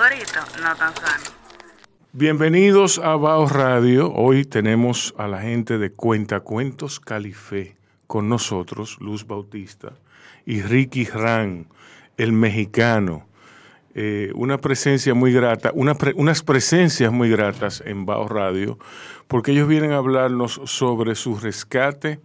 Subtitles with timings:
[0.00, 1.24] no tan sano.
[2.14, 4.10] Bienvenidos a Bao Radio.
[4.10, 7.76] Hoy tenemos a la gente de Cuentacuentos Califé
[8.06, 9.92] con nosotros, Luz Bautista
[10.46, 11.66] y Ricky Ran,
[12.16, 13.26] el mexicano.
[13.94, 18.78] Eh, una presencia muy grata, unas presencias muy gratas en Bao Radio,
[19.28, 22.20] porque ellos vienen a hablarnos sobre su rescate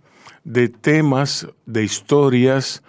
[0.46, 2.84] de temas, de historias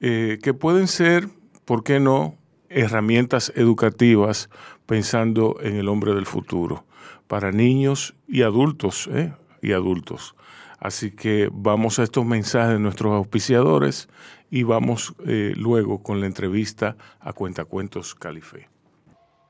[0.00, 1.28] eh, que pueden ser,
[1.64, 2.37] ¿por qué no?,
[2.68, 4.50] herramientas educativas
[4.86, 6.84] pensando en el hombre del futuro,
[7.26, 9.32] para niños y adultos, ¿eh?
[9.62, 10.34] y adultos.
[10.78, 14.08] Así que vamos a estos mensajes de nuestros auspiciadores
[14.50, 18.68] y vamos eh, luego con la entrevista a Cuentacuentos Calife.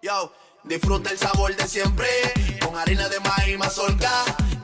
[0.02, 0.32] Yo,
[0.64, 2.06] disfruta el sabor de siempre
[2.64, 4.10] con harina de maíz mazorca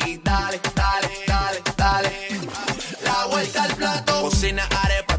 [0.07, 2.11] y dale, dale, dale, dale.
[3.05, 5.14] La vuelta al plato, cocina arepa,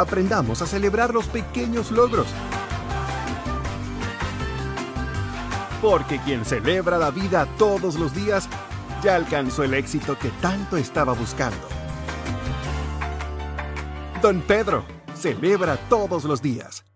[0.00, 2.26] Aprendamos a celebrar los pequeños logros.
[5.82, 8.48] Porque quien celebra la vida todos los días
[9.02, 11.68] ya alcanzó el éxito que tanto estaba buscando.
[14.22, 14.84] Don Pedro,
[15.14, 16.89] celebra todos los días.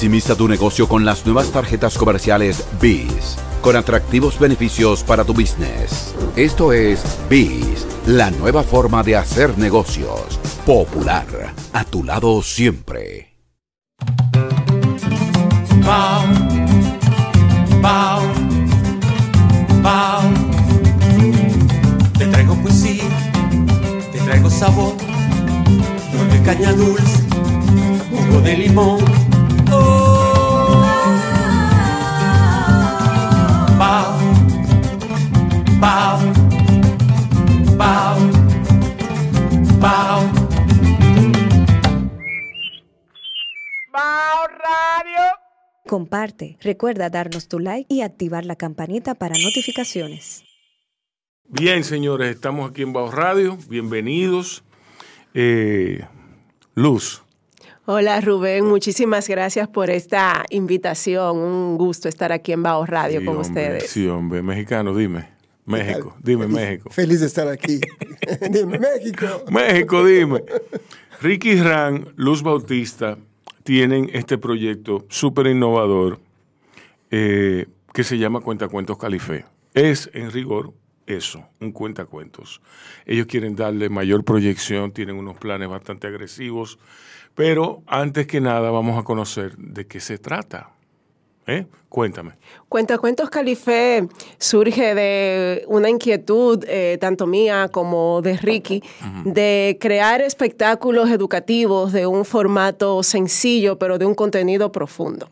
[0.00, 6.14] Maximiza tu negocio con las nuevas tarjetas comerciales BIS, con atractivos beneficios para tu business.
[6.36, 10.40] Esto es BIS, la nueva forma de hacer negocios.
[10.64, 13.36] Popular, a tu lado siempre.
[22.16, 23.04] Te traigo poesía,
[24.12, 24.94] te traigo sabor,
[26.32, 27.22] de caña dulce,
[28.10, 29.19] jugo de limón.
[46.00, 50.44] Comparte, recuerda darnos tu like y activar la campanita para notificaciones.
[51.46, 53.58] Bien, señores, estamos aquí en Bao Radio.
[53.68, 54.64] Bienvenidos.
[55.34, 56.02] Eh,
[56.74, 57.22] Luz.
[57.84, 61.36] Hola Rubén, muchísimas gracias por esta invitación.
[61.36, 63.90] Un gusto estar aquí en Bao Radio Sí, con hombre, ustedes.
[63.90, 65.28] Sí, hombre, mexicano, dime.
[65.66, 66.88] México, dime México.
[66.88, 67.78] Feliz de estar aquí.
[68.50, 69.26] Dime, México.
[69.50, 70.44] México, dime.
[71.20, 73.18] Ricky Ran, Luz Bautista
[73.62, 76.20] tienen este proyecto súper innovador
[77.10, 79.44] eh, que se llama Cuentacuentos Califé.
[79.74, 80.72] Es, en rigor,
[81.06, 82.60] eso, un cuentacuentos.
[83.06, 86.78] Ellos quieren darle mayor proyección, tienen unos planes bastante agresivos,
[87.34, 90.70] pero antes que nada vamos a conocer de qué se trata.
[91.46, 91.66] ¿Eh?
[91.90, 92.34] Cuéntame.
[92.68, 94.06] Cuentacuentos Califé
[94.38, 98.80] surge de una inquietud, eh, tanto mía como de Ricky,
[99.24, 105.28] de crear espectáculos educativos de un formato sencillo, pero de un contenido profundo.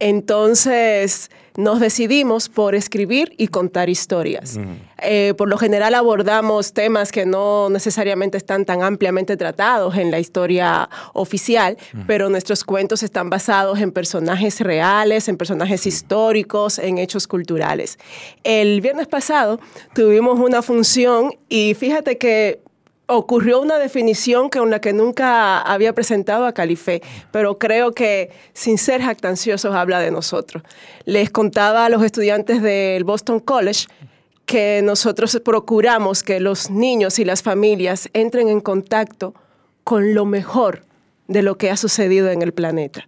[0.00, 4.58] Entonces nos decidimos por escribir y contar historias.
[5.00, 10.18] Eh, por lo general abordamos temas que no necesariamente están tan ampliamente tratados en la
[10.18, 11.76] historia oficial,
[12.08, 17.98] pero nuestros cuentos están basados en personajes reales, en personajes históricos, en hechos culturales.
[18.42, 19.60] El viernes pasado
[19.94, 22.60] tuvimos una función y fíjate que
[23.06, 27.02] ocurrió una definición con la que nunca había presentado a Califé,
[27.32, 30.62] pero creo que sin ser jactanciosos habla de nosotros.
[31.04, 33.86] Les contaba a los estudiantes del Boston College
[34.46, 39.34] que nosotros procuramos que los niños y las familias entren en contacto
[39.84, 40.84] con lo mejor
[41.28, 43.06] de lo que ha sucedido en el planeta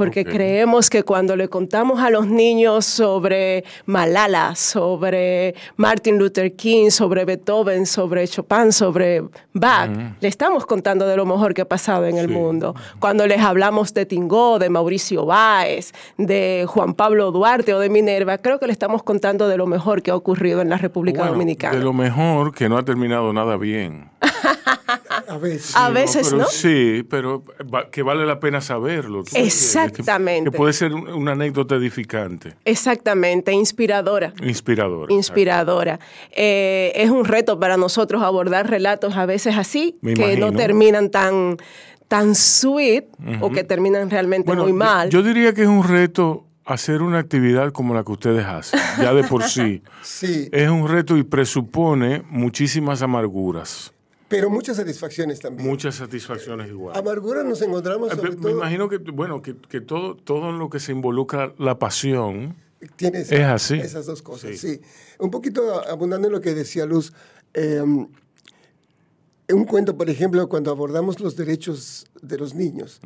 [0.00, 6.88] porque creemos que cuando le contamos a los niños sobre Malala, sobre Martin Luther King,
[6.88, 12.06] sobre Beethoven, sobre Chopin, sobre Bach, le estamos contando de lo mejor que ha pasado
[12.06, 12.74] en el mundo.
[12.98, 18.38] Cuando les hablamos de Tingó, de Mauricio Báez, de Juan Pablo Duarte o de Minerva,
[18.38, 21.76] creo que le estamos contando de lo mejor que ha ocurrido en la República Dominicana.
[21.76, 24.08] De lo mejor que no ha terminado nada bien.
[25.30, 25.76] A veces.
[25.76, 26.44] A veces, ¿no?
[26.46, 29.22] Sí, pero va- que vale la pena saberlo.
[29.34, 30.44] Exactamente.
[30.46, 34.32] Que, que puede ser un- una anécdota edificante, Exactamente, inspiradora.
[34.42, 35.12] inspiradora.
[35.12, 36.00] inspiradora.
[36.32, 40.52] Eh, es un reto para nosotros abordar relatos a veces así, Me que no imagino.
[40.52, 41.56] terminan tan,
[42.08, 43.04] tan sweet
[43.40, 43.54] o Ujú.
[43.54, 45.10] que terminan realmente Bueno, muy yo- mal.
[45.10, 49.12] Yo, diría que es un reto hacer una actividad como la que ustedes hacen, ya
[49.14, 49.82] de por sí.
[50.02, 50.48] Sí.
[50.52, 53.92] Es un reto y presupone muchísimas amarguras,
[54.30, 55.68] Pero muchas satisfacciones también.
[55.68, 56.96] muchas satisfacciones igual.
[56.96, 58.50] Amargura nos encontramos Eh, sobre Me todo.
[58.52, 62.54] imagino que, bueno, que, que todo, todo en lo que se involucra la pasión
[62.96, 63.74] Tiene esa- es así.
[63.74, 64.80] esas dos cosas, sí.
[65.18, 67.12] Un poquito abundando en lo que decía Luz.
[67.54, 67.82] eh,
[69.52, 73.00] un cuento, por ejemplo, cuando abordamos los derechos de los niños,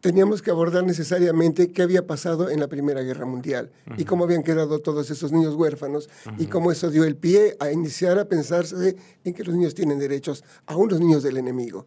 [0.00, 4.42] teníamos que abordar necesariamente qué había pasado en la Primera Guerra Mundial y cómo habían
[4.44, 6.08] quedado todos esos niños huérfanos
[6.38, 9.98] y cómo eso dio el pie a iniciar a pensarse en que los niños tienen
[9.98, 11.86] derechos, aún los niños del enemigo.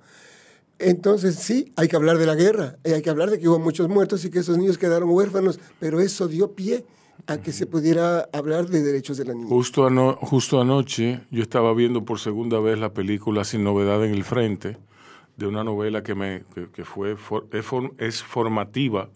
[0.80, 3.60] Entonces sí, hay que hablar de la guerra, y hay que hablar de que hubo
[3.60, 6.86] muchos muertos y que esos niños quedaron huérfanos, pero eso dio pie
[7.28, 9.48] a que se pudiera hablar de derechos de la niña.
[9.48, 14.12] Justo, ano- justo anoche yo estaba viendo por segunda vez la película Sin Novedad en
[14.16, 14.78] el Frente,
[15.38, 19.10] de una novela que, me, que, que fue, for- es, for- es formativa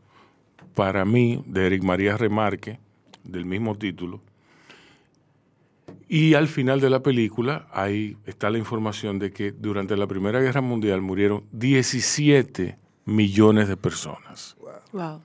[0.73, 2.79] para mí, de Eric María Remarque,
[3.23, 4.21] del mismo título.
[6.07, 10.39] Y al final de la película, ahí está la información de que durante la Primera
[10.39, 14.55] Guerra Mundial murieron 17 millones de personas.
[14.91, 15.21] Wow.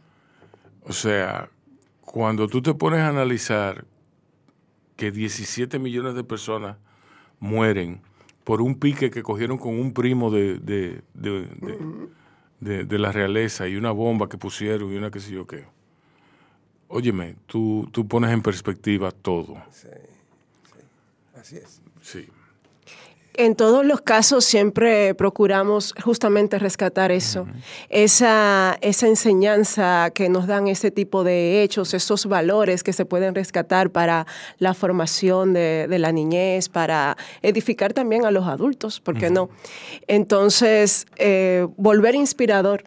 [0.84, 1.48] O sea,
[2.00, 3.84] cuando tú te pones a analizar
[4.96, 6.76] que 17 millones de personas
[7.38, 8.00] mueren
[8.50, 13.92] por un pique que cogieron con un primo de, de, de- la realeza y una
[13.92, 15.66] bomba que pusieron y una que sé yo qué.
[16.88, 19.56] Óyeme, tú, tú pones en perspectiva todo.
[21.36, 21.80] Así es.
[22.02, 22.26] Sí.
[23.34, 27.46] En todos los casos siempre procuramos justamente rescatar eso,
[27.88, 33.34] esa, esa enseñanza que nos dan ese tipo de hechos, esos valores que se pueden
[33.34, 34.26] rescatar para
[34.58, 39.48] la formación de, de la niñez, para edificar también a los adultos, ¿por qué no?
[40.08, 42.84] Entonces, eh, volver inspirador.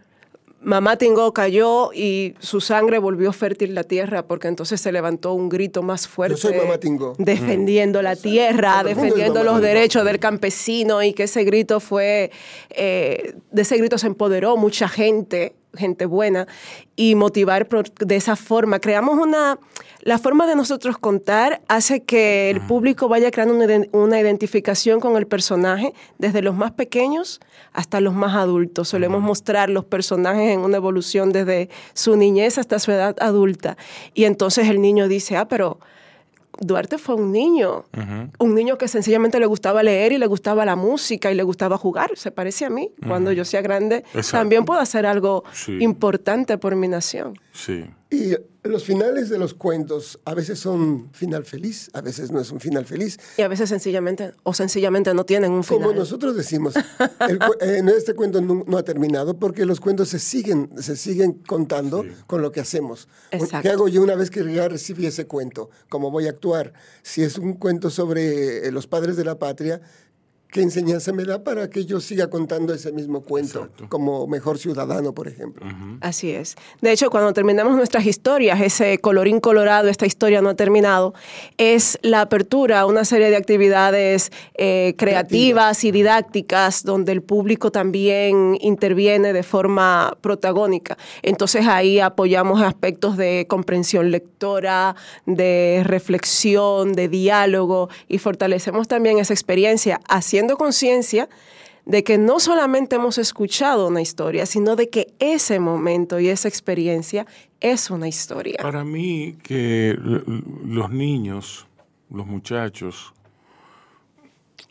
[0.63, 5.49] Mamá Tingó cayó y su sangre volvió fértil la tierra porque entonces se levantó un
[5.49, 6.37] grito más fuerte.
[6.37, 7.13] soy Mamá Tingó.
[7.17, 12.31] Defendiendo la tierra, defendiendo los derechos del campesino y que ese grito fue,
[12.69, 16.47] eh, de ese grito se empoderó mucha gente, gente buena,
[16.95, 18.79] y motivar de esa forma.
[18.79, 19.59] Creamos una,
[20.01, 23.55] la forma de nosotros contar hace que el público vaya creando
[23.91, 27.39] una identificación con el personaje, desde los más pequeños
[27.71, 28.89] hasta los más adultos.
[28.89, 33.77] Solemos mostrar los personajes en una evolución desde su niñez hasta su edad adulta.
[34.13, 35.79] Y entonces el niño dice, ah, pero...
[36.59, 37.85] Duarte fue un niño,
[38.39, 41.77] un niño que sencillamente le gustaba leer y le gustaba la música y le gustaba
[41.77, 42.11] jugar.
[42.15, 42.91] Se parece a mí.
[43.07, 44.37] Cuando yo sea grande, Exacto.
[44.37, 45.77] también puedo hacer algo Sí.
[45.81, 47.39] importante por mi nación.
[47.53, 47.85] Sí.
[48.09, 52.51] Y los finales de los cuentos a veces son final feliz, a veces no es
[52.51, 53.19] un final feliz.
[53.37, 55.87] Y a veces sencillamente, o sencillamente no tienen un final.
[55.87, 56.73] Como nosotros decimos,
[57.29, 61.33] el en este cuento no, no ha terminado porque los cuentos se siguen, se siguen
[61.45, 63.07] contando con lo que hacemos.
[63.31, 63.61] Exacto.
[63.61, 65.69] ¿Qué hago yo una vez que ya recibí ese cuento?
[65.89, 66.73] ¿Cómo voy a actuar?
[67.01, 69.81] Si es un cuento sobre los padres de la patria,
[70.53, 75.13] qué enseñanza me da para que yo siga contando ese mismo cuento como mejor ciudadano,
[75.13, 75.65] por ejemplo.
[75.99, 76.55] Así es.
[76.79, 81.15] De hecho, cuando terminamos nuestras historias, ese colorín colorado, esta historia no ha terminado,
[81.57, 87.71] es la apertura a una serie de actividades eh, creativas y didácticas donde el público
[87.71, 90.99] también interviene de forma protagónica.
[91.23, 94.95] Entonces ahí apoyamos aspectos de comprensión lectora,
[95.25, 101.29] de reflexión, de diálogo y fortalecemos también esa experiencia haciendo conciencia
[101.85, 106.47] de que no solamente hemos escuchado una historia, sino de que ese momento y esa
[106.47, 107.25] experiencia
[107.59, 108.57] es una historia.
[108.61, 109.97] Para mí que
[110.65, 111.67] los niños,
[112.09, 113.13] los muchachos,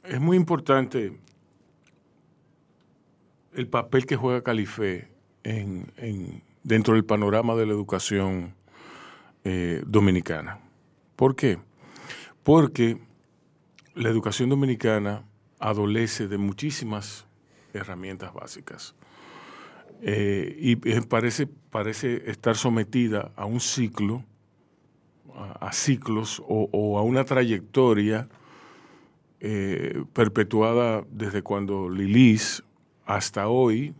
[0.04, 1.12] es muy importante
[3.54, 4.42] el papel que juega
[5.98, 8.54] en- dentro del panorama de la educación
[9.44, 10.60] eh, dominicana.
[11.16, 11.58] ¿Por qué?
[12.42, 12.98] Porque
[13.94, 15.24] la educación dominicana
[15.62, 17.26] adolece de muchísimas
[17.72, 18.94] herramientas básicas.
[20.02, 24.24] Eh, y eh, parece, parece estar sometida a un ciclo,
[25.34, 28.28] a, a ciclos o, o a una trayectoria
[29.40, 32.62] eh, perpetuada desde cuando Lilis
[33.06, 33.94] hasta hoy.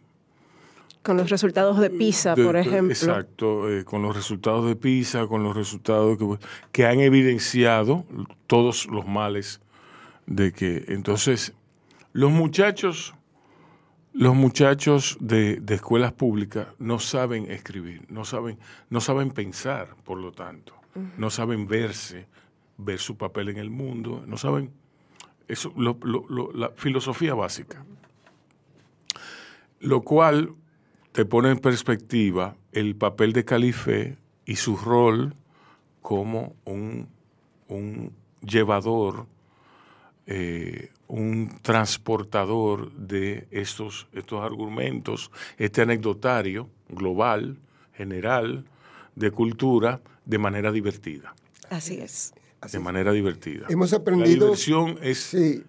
[1.03, 2.93] Con los resultados de PISA, de- por ejemplo.
[2.93, 6.39] Exacto, eh, con los resultados de PISA, con los resultados que,
[6.73, 8.05] que han evidenciado
[8.47, 9.61] todos los males
[10.27, 11.53] de que entonces
[12.13, 13.15] los muchachos
[14.15, 18.59] los muchachos de, de escuelas públicas no saben escribir, no saben,
[18.91, 20.75] no saben pensar, por lo tanto,
[21.17, 22.27] no saben verse,
[22.77, 24.71] ver su papel en el mundo, no saben
[25.49, 27.87] eso, lo- lo- lo- la filosofía básica.
[29.81, 30.55] Lo cual
[31.13, 35.35] te pone en perspectiva el papel de Calife y su rol
[36.03, 37.09] como un,
[37.69, 38.13] un
[38.43, 39.27] llevador,
[40.27, 47.59] eh, un transportador de estos, estos argumentos, este anecdotario global,
[47.95, 48.65] general,
[49.15, 51.35] de cultura, de manera divertida.
[51.71, 52.33] Así es.
[52.71, 53.67] de manera divertida.
[53.69, 55.63] Hemos La aprendido- diversión es, es-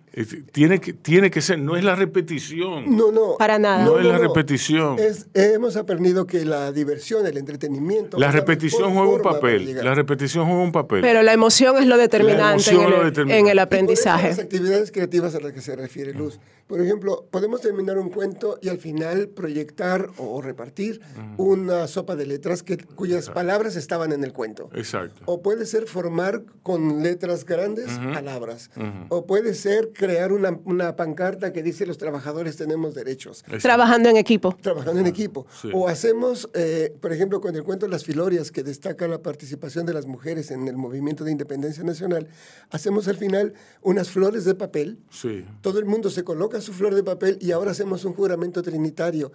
[0.51, 2.96] tiene, que, tiene que ser, no es la repetición.
[2.96, 3.36] No, no.
[3.38, 3.84] Para nada.
[3.84, 5.00] No, es la repetición.
[5.00, 8.20] Es- hemos aprendido que la diversión, el entretenimiento.
[8.20, 9.75] La repetición juega un papel.
[9.84, 11.01] La repetición juega un papel.
[11.01, 13.39] Pero la emoción es lo determinante en, es lo el, determinante.
[13.39, 14.27] en el aprendizaje.
[14.29, 16.39] las actividades creativas a las que se refiere Luz.
[16.67, 21.01] Por ejemplo, podemos terminar un cuento y al final proyectar o repartir
[21.38, 24.70] una sopa de letras que, cuyas palabras estaban en el cuento.
[24.74, 25.22] Exacto.
[25.25, 28.13] O puede ser formar con letras grandes Ujú.
[28.13, 28.70] palabras.
[28.77, 28.88] Ujú.
[29.10, 33.45] O puede ser crear una, una pancarta que dice los trabajadores tenemos derechos.
[33.62, 34.53] Trabajando en equipo.
[34.62, 35.48] Trabajando en equipo.
[35.62, 35.69] Sí.
[35.74, 39.93] O hacemos, eh, por ejemplo, con el cuento Las Filorias, que destaca la participación de
[39.93, 42.27] las mujeres en el movimiento de independencia nacional,
[42.69, 45.00] hacemos al final unas flores de papel.
[45.10, 45.45] Sí.
[45.62, 49.31] Todo el mundo se coloca su flor de papel y ahora hacemos un juramento trinitario.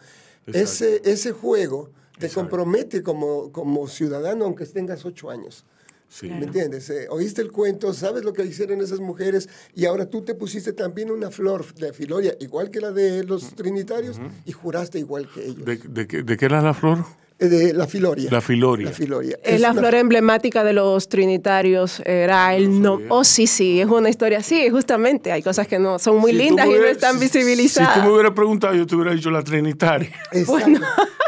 [0.46, 0.58] Exacto.
[0.58, 5.64] Ese, ese juego te compromete como, como ciudadano, aunque tengas ocho años.
[6.08, 6.28] Sí.
[6.28, 6.88] ¿Me entiendes?
[6.90, 10.72] Eh, oíste el cuento, sabes lo que hicieron esas mujeres y ahora tú te pusiste
[10.72, 15.44] también una flor de filoria, igual que la de los trinitarios, y juraste igual que
[15.44, 15.64] ellos.
[15.64, 17.04] ¿De, de qué- de qué era la flor?
[17.40, 18.28] Eh, de la filoria.
[18.32, 18.86] La filoria.
[18.86, 19.38] La filoria.
[19.44, 22.02] Es la una- flor emblemática de los trinitarios.
[22.04, 22.98] Era el no.
[23.10, 24.42] Oh, sí, sí, es una historia.
[24.42, 25.30] Sí, justamente.
[25.30, 27.94] Hay cosas que no son muy Si lindas me y no hubieras- están si- visibilizadas.
[27.94, 30.10] Si tú me hubieras preguntado, yo te hubiera dicho la trinitaria.
[30.46, 30.80] Bueno,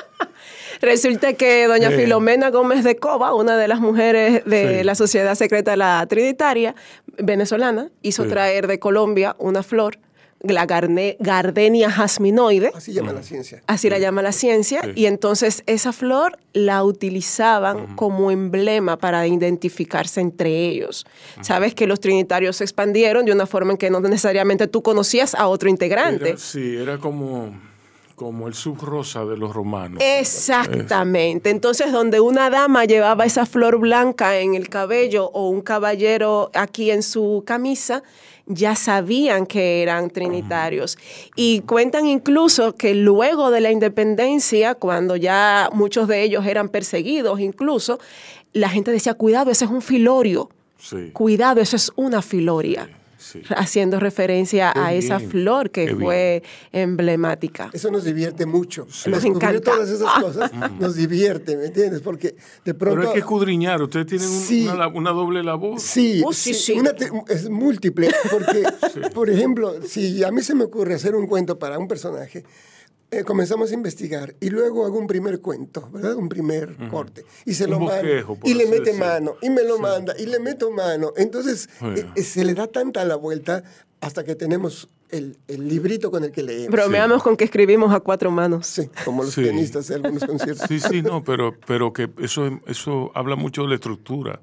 [0.80, 1.96] resulta que doña Eh.
[1.96, 4.84] Filomena Gómez de Cova, una de las mujeres de Sí.
[4.84, 6.74] la Sociedad Secreta La Trinitaria
[7.18, 8.30] venezolana, hizo Sí.
[8.30, 9.98] traer de Colombia una flor,
[10.42, 12.72] la garne- Gardenia jasminoide.
[12.74, 13.62] Así llama la ciencia.
[13.66, 14.80] Así la llama la ciencia.
[14.84, 14.92] Sí.
[14.94, 21.04] Y entonces esa flor la utilizaban como emblema para identificarse entre ellos.
[21.42, 25.34] Sabes que los trinitarios se expandieron de una forma en que no necesariamente tú conocías
[25.34, 26.30] a otro integrante.
[26.30, 27.54] Era- sí, era como,
[28.20, 30.02] como el subrosa de los romanos.
[30.04, 31.48] Exactamente.
[31.48, 36.90] Entonces, donde una dama llevaba esa flor blanca en el cabello o un caballero aquí
[36.90, 38.02] en su camisa,
[38.44, 40.98] ya sabían que eran trinitarios.
[41.34, 47.40] Y cuentan incluso que luego de la independencia, cuando ya muchos de ellos eran perseguidos
[47.40, 48.00] incluso,
[48.52, 50.50] la gente decía, cuidado, ese es un filorio.
[50.76, 51.08] Sí.
[51.14, 52.86] Cuidado, eso es una filoria.
[52.86, 52.99] sí.
[53.56, 57.70] Haciendo referencia Qué a esa flor que qué fue emblemática.
[57.72, 58.86] Eso nos divierte mucho.
[59.06, 59.60] Nos encanta.
[59.60, 60.50] todas esas cosas
[60.80, 62.00] nos divierte, ¿me entiendes?
[62.00, 62.34] Porque
[62.64, 62.96] de pronto...
[62.98, 63.82] Pero hay que escudriñar.
[63.82, 64.66] Ustedes tienen un- Sí.
[64.66, 65.78] una, una doble labor.
[65.80, 66.78] Sí, Oh, sí, sí, sí.
[66.78, 68.64] una te- es múltiple, porque,
[69.14, 72.44] por ejemplo, si a mí se me ocurre hacer un cuento para un personaje,
[73.10, 76.14] eh, comenzamos a investigar y luego hago un primer cuento, ¿verdad?
[76.16, 77.24] Un primer corte.
[77.44, 79.06] Y se Un lo por Y le mete decirlo.
[79.06, 79.34] mano.
[79.42, 80.14] Y me lo manda.
[80.18, 81.12] Y le meto mano.
[81.16, 81.84] Entonces, Sí.
[81.96, 83.64] eh, eh, se le da tanta la vuelta
[84.00, 86.70] hasta que tenemos el, el librito con el que leemos.
[86.70, 88.66] Bromeamos con que escribimos a cuatro manos.
[88.66, 89.42] Sí, como los Sí.
[89.42, 90.66] pianistas de algunos conciertos.
[90.68, 94.40] Sí, sí, no, pero, pero que eso, eso habla mucho de la estructura,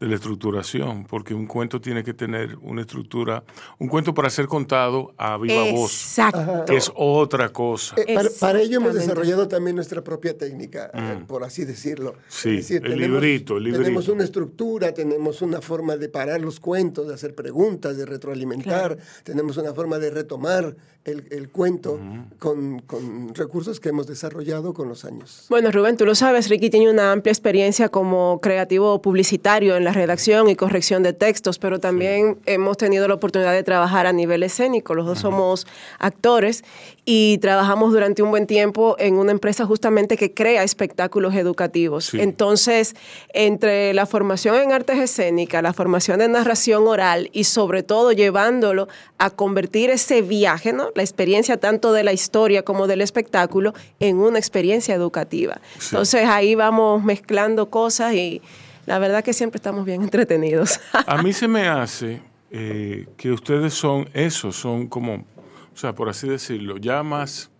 [0.00, 3.42] de la estructuración, porque un cuento tiene que tener una estructura,
[3.78, 6.72] un cuento para ser contado a viva voz Exacto.
[6.72, 7.96] es otra cosa.
[7.98, 12.12] Eh, para, para ello hemos desarrollado también nuestra propia técnica, eh, por así decirlo.
[12.12, 12.16] Mm.
[12.28, 13.84] Sí, Es el librito, el librito.
[13.84, 18.98] Tenemos una estructura, tenemos una forma de parar los cuentos, de hacer preguntas, de retroalimentar,
[19.24, 20.76] tenemos una forma de retomar
[21.08, 21.98] el, el cuento
[22.38, 25.46] con, con recursos que hemos desarrollado con los años.
[25.48, 29.92] Bueno, Rubén, tú lo sabes, Ricky tiene una amplia experiencia como creativo publicitario en la
[29.92, 34.42] redacción y corrección de textos, pero también hemos tenido la oportunidad de trabajar a nivel
[34.42, 34.94] escénico.
[34.94, 35.66] Los dos somos
[35.98, 36.64] actores
[37.04, 42.06] y trabajamos durante un buen tiempo en una empresa justamente que crea espectáculos educativos.
[42.06, 42.20] Sí.
[42.20, 42.94] Entonces,
[43.32, 48.88] entre la formación en artes escénicas, la formación en narración oral y sobre todo llevándolo
[49.18, 50.90] a convertir ese viaje, ¿no?
[50.98, 55.60] La experiencia tanto de la historia como del espectáculo, en una experiencia educativa.
[55.78, 55.88] Sí.
[55.92, 58.42] Entonces ahí vamos mezclando cosas y
[58.84, 60.80] la verdad que siempre estamos bien entretenidos.
[60.92, 66.08] A mí se me hace eh, que ustedes son eso, son como, o sea, por
[66.08, 67.50] así decirlo, ya más,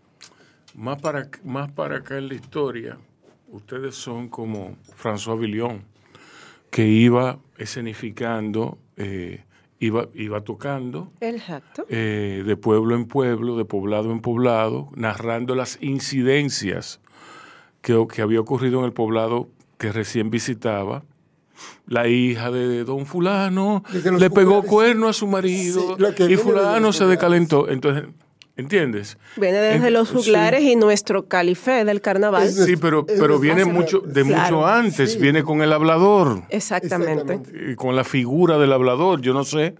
[0.74, 2.98] más, para, más para acá en la historia,
[3.48, 5.84] ustedes son como François Villon,
[6.70, 9.44] que iba escenificando, eh,
[9.80, 11.86] iba, iba tocando Exacto.
[11.88, 17.00] eh, de pueblo en pueblo, de poblado en poblado, narrando las incidencias
[17.80, 21.04] que, que había ocurrido en el poblado que recién visitaba.
[21.86, 27.04] La hija de don fulano le pegó cuerno a su marido Sí, y fulano se
[27.06, 27.68] decalentó.
[27.68, 28.04] Entonces,
[28.58, 29.16] ¿entiendes?
[29.36, 30.16] Viene desde En- los sí.
[30.16, 32.42] juglares y nuestro califé del carnaval.
[32.42, 35.18] Es Sí, pero, pero viene mucho, de- mucho antes, Sí.
[35.18, 37.12] viene con el hablador, Exactamente.
[37.34, 37.72] Exactamente.
[37.72, 39.22] y con la figura del hablador.
[39.22, 39.74] Yo no sé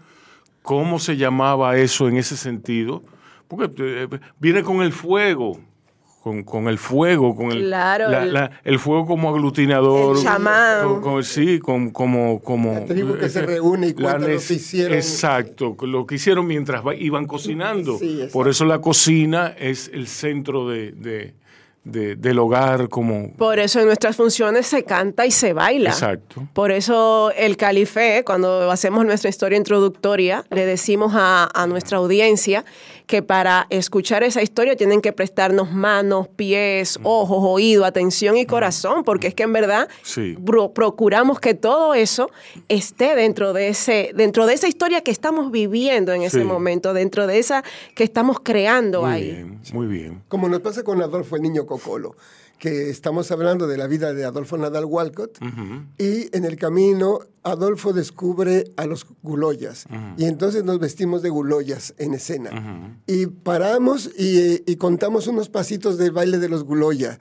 [0.62, 3.02] cómo se llamaba eso en ese sentido,
[3.48, 4.08] porque eh,
[4.38, 5.60] viene con el fuego,
[6.28, 10.16] con, con el fuego, con el, Claro, la- el- la- el fuego como aglutinador.
[10.18, 10.84] El chamán.
[10.86, 12.74] con- con- sí, con- como, como...
[12.74, 14.92] La tribu que se reúne y cuenta lo que hicieron.
[14.94, 17.98] Exacto, lo que hicieron mientras iban cocinando.
[17.98, 18.24] Sí.
[18.32, 21.34] Por eso la cocina es el centro de, de-
[21.84, 23.32] de- del hogar como...
[23.38, 25.88] Por eso en nuestras funciones se canta y se baila.
[25.88, 26.46] Exacto.
[26.52, 32.66] Por eso el calife, cuando hacemos nuestra historia introductoria, le decimos a, a nuestra audiencia
[33.08, 39.02] que para escuchar esa historia tienen que prestarnos manos, pies, ojos, oído, atención y corazón,
[39.02, 40.36] porque es que en verdad Sí.
[40.44, 42.30] pro- procuramos que todo eso
[42.68, 46.44] esté dentro de ese, dentro de esa historia que estamos viviendo en ese Sí.
[46.44, 49.24] momento, dentro de esa que estamos creando Muy ahí.
[49.32, 50.22] bien, muy bien.
[50.28, 52.14] Como nos pasa con Adolfo el Niño Cocolo,
[52.58, 55.38] que estamos hablando de la vida de Adolfo Nadal Walcott,
[55.98, 61.94] y en el camino Adolfo descubre a los guloyas, y entonces nos vestimos de guloyas
[61.98, 62.98] en escena.
[63.06, 67.18] Y paramos y, y contamos unos pasitos del baile de los guloya.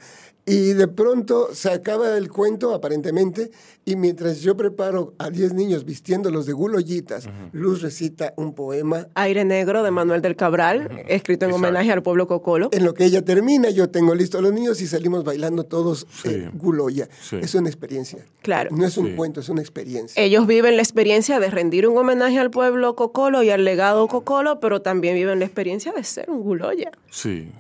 [0.49, 3.51] Y de pronto se acaba el cuento, aparentemente,
[3.83, 9.43] y mientras yo preparo a 10 niños vistiéndolos de guloyitas, Luz recita un poema Aire
[9.43, 11.55] Negro de Manuel del Cabral, escrito en Exacto.
[11.67, 12.69] homenaje al pueblo cocolo.
[12.71, 16.07] En lo que ella termina, yo tengo listo a los niños y salimos bailando todos
[16.10, 16.29] Sí.
[16.29, 17.10] eh, guloya.
[17.21, 17.36] Sí.
[17.41, 18.23] Es una experiencia.
[18.41, 18.69] Claro.
[18.73, 19.13] No es un Sí.
[19.17, 20.23] cuento, es una experiencia.
[20.23, 24.62] Ellos viven la experiencia de rendir un homenaje al pueblo cocolo y al legado cocolo,
[24.62, 26.91] pero también viven la experiencia de ser un guloya.
[27.12, 27.51] Sí.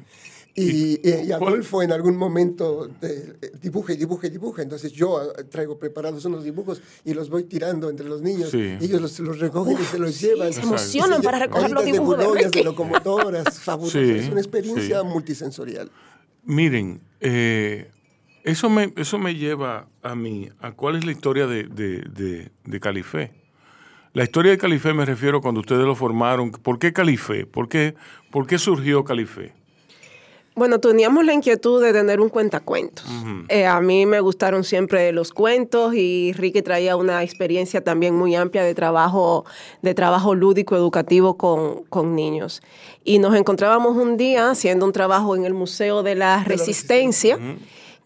[0.59, 4.63] Y, y- y Adolfo en algún momento eh, eh, dibuja y dibuja y dibuja.
[4.63, 8.49] Entonces yo ah, traigo preparados unos dibujos y los voy tirando entre los niños.
[8.49, 8.75] Sí.
[8.81, 10.51] Ellos los, los recogen y se los sí, llevan.
[10.51, 13.99] se emocionan para recoger los dibujos de de locomotoras, fabuloso.
[13.99, 15.05] Sí, es una experiencia sí.
[15.07, 15.91] multisensorial.
[16.43, 17.91] Miren, eh,
[18.43, 22.51] eso, me, eso me lleva a mí a cuál es la historia de, de, de-
[22.65, 23.31] de Califé.
[24.13, 26.49] La historia de Califé me refiero cuando ustedes lo formaron.
[26.49, 27.45] ¿Por qué Califé?
[27.45, 27.93] ¿Por qué,
[28.31, 29.53] por qué surgió Califé?
[30.57, 33.05] Bueno, teníamos la inquietud de tener un cuentacuentos.
[33.47, 38.35] Eh, a mí me gustaron siempre los cuentos y Ricky traía una experiencia también muy
[38.35, 39.45] amplia de trabajo,
[39.83, 42.61] de trabajo lúdico educativo con, con niños.
[43.03, 47.37] Y nos encontrábamos un día haciendo un trabajo en el Museo de la Resistencia.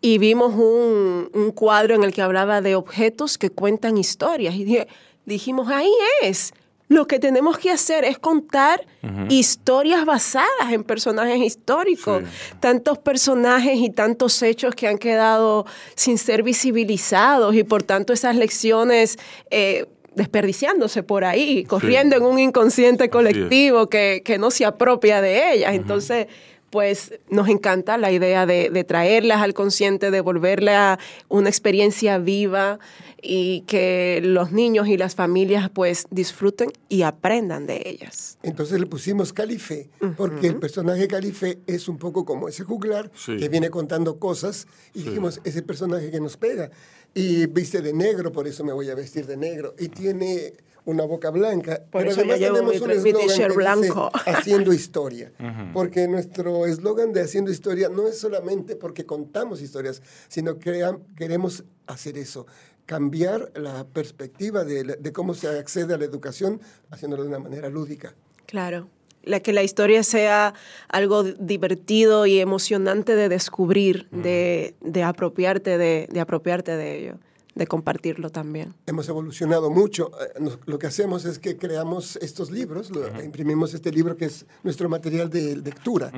[0.02, 4.56] Y vimos un, un cuadro en el que hablaba de objetos que cuentan historias.
[4.56, 4.88] Y dije-
[5.26, 6.54] dijimos, ahí es.
[6.91, 8.86] Lo que tenemos que hacer es contar
[9.30, 12.21] historias basadas en personajes históricos.
[12.21, 12.56] Sí.
[12.60, 18.36] Tantos personajes y tantos hechos que han quedado sin ser visibilizados y por tanto esas
[18.36, 19.17] lecciones
[19.51, 25.54] eh, desperdiciándose por ahí, corriendo en un inconsciente colectivo que, que no se apropia de
[25.54, 25.73] ellas.
[25.73, 26.27] Entonces,
[26.72, 30.98] pues nos encanta la idea de, de traerlas al consciente, de volverla
[31.30, 32.80] una experiencia viva
[33.22, 38.40] y que los niños y las familias pues disfruten y aprendan de ellas.
[38.42, 43.38] Entonces le pusimos Calife, porque el personaje Calife es un poco como ese juglar Sí.
[43.38, 46.72] que viene contando cosas y dijimos, ese personaje que nos pega.
[47.14, 49.76] Y viste de negro, por eso me voy a vestir de negro.
[49.78, 50.54] Y tiene
[50.86, 51.82] una boca blanca.
[51.91, 53.94] Por pero además tenemos un eslogan dice,
[54.26, 55.32] haciendo historia.
[55.74, 60.84] Porque nuestro eslogan de haciendo historia no es solamente porque contamos historias, sino que
[61.15, 62.48] queremos hacer eso,
[62.86, 68.15] cambiar la perspectiva de cómo se accede a la educación haciéndolo de una manera lúdica.
[68.46, 68.88] Claro.
[69.24, 70.56] La que la historia sea
[70.89, 77.20] algo divertido y emocionante de descubrir, de, de apropiarte de, de apropiarte de ello,
[77.56, 78.74] de compartirlo también.
[78.86, 80.12] Hemos evolucionado mucho.
[80.22, 84.46] Eh, Lo que hacemos es que creamos estos libros, lo- imprimimos este libro que es
[84.64, 86.12] nuestro material de lectura.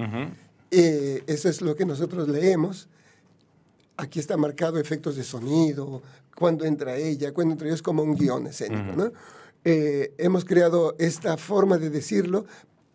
[0.72, 2.88] Eh, eso es lo que nosotros leemos.
[3.98, 6.02] Aquí está marcado efectos de sonido,
[6.36, 8.96] cuando entra ella, cuando entra ella, es como un guion escénico.
[8.96, 9.12] ¿no?
[9.64, 12.46] Eh, hemos creado esta forma de decirlo,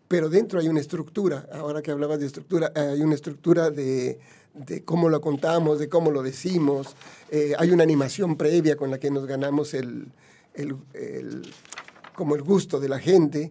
[0.09, 1.47] pero dentro hay una estructura.
[1.53, 4.19] Ahora que hablabas de estructura, hay una estructura de,
[4.53, 6.95] de cómo lo contamos, de cómo lo decimos.
[7.31, 10.07] Eh, hay una animación previa con la que nos ganamos el,
[10.55, 11.53] el- el-
[12.15, 13.49] como el gusto de la gente.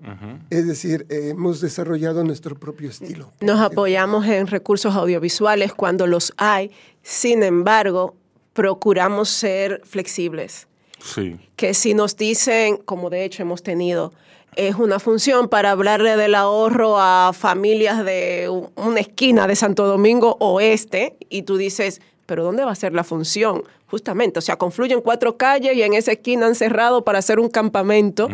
[0.50, 3.32] Es decir, eh, hemos desarrollado nuestro propio estilo.
[3.40, 6.70] Nos apoyamos en recursos audiovisuales cuando los hay,
[7.02, 8.14] sin embargo,
[8.52, 10.66] procuramos ser flexibles.
[11.00, 11.38] Sí.
[11.54, 14.12] que si nos dicen, como de hecho hemos tenido,
[14.58, 20.36] es una función para hablarle del ahorro a familias de una esquina de Santo Domingo
[20.40, 23.62] Oeste, y tú dices, pero ¿dónde va a ser la función?
[23.86, 27.48] Justamente, o sea, confluyen cuatro calles y en esa esquina han cerrado para hacer un
[27.48, 28.28] campamento,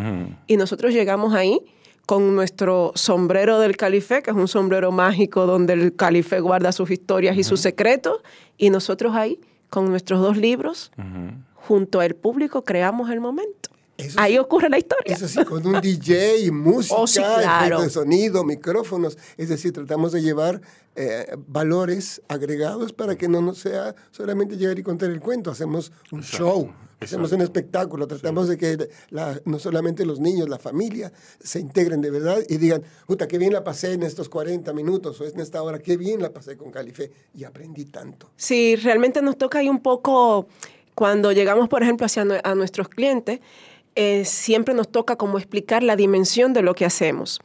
[0.47, 1.61] y nosotros llegamos ahí
[2.07, 6.89] con nuestro sombrero del calife, que es un sombrero mágico donde el calife guarda sus
[6.89, 8.23] historias y sus secretos,
[8.57, 10.91] y nosotros ahí con nuestros dos libros,
[11.53, 13.69] junto al público creamos el momento.
[13.97, 14.39] Eso Ahí sí.
[14.39, 15.15] ocurre la historia.
[15.15, 17.81] Eso sí, con un DJ, y música, Oh, sí, claro.
[17.81, 19.17] de sonido, micrófonos.
[19.37, 20.59] Es decir, tratamos de llevar
[20.97, 25.49] eh, valores agregados para que no nos sea solamente llegar y contar el cuento.
[25.51, 28.05] Hacemos un show, hacemos un espectáculo.
[28.05, 32.57] Tratamos de que la- no solamente los niños, la familia, se integren de verdad y
[32.57, 35.95] digan, puta, qué bien la pasé en estos 40 minutos o en esta hora, qué
[35.95, 38.29] bien la pasé con Calife y aprendí tanto.
[38.35, 40.47] Sí, realmente nos toca ahí un poco,
[40.95, 43.39] cuando llegamos, por ejemplo, hacia a nuestros clientes,
[43.95, 47.39] eh, siempre nos toca como explicar la dimensión de lo que hacemos.